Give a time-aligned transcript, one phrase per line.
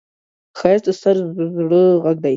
[0.59, 1.15] ښایست د ستر
[1.57, 2.29] زړه غږ دی